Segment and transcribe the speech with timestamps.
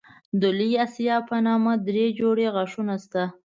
[0.41, 3.23] د لوی آسیاب په نامه دری جوړې غاښونه شته.